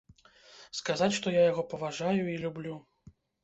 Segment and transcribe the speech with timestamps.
[0.79, 2.83] Сказаць, што я яго паважаю і люблю.